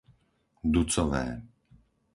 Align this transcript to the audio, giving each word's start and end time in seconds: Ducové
Ducové 0.73 1.21